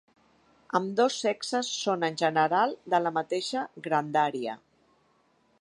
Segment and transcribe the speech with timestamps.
[0.79, 4.61] Ambdós sexes són en general de la mateixa grandària.